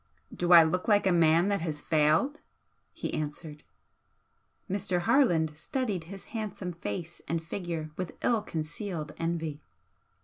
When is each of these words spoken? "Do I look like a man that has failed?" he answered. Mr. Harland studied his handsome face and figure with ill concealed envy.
"Do 0.33 0.51
I 0.51 0.63
look 0.63 0.87
like 0.87 1.05
a 1.05 1.11
man 1.11 1.49
that 1.49 1.61
has 1.61 1.79
failed?" 1.83 2.39
he 2.91 3.13
answered. 3.13 3.63
Mr. 4.67 5.01
Harland 5.01 5.55
studied 5.55 6.05
his 6.05 6.25
handsome 6.33 6.73
face 6.73 7.21
and 7.27 7.39
figure 7.39 7.91
with 7.97 8.17
ill 8.23 8.41
concealed 8.41 9.11
envy. 9.19 9.61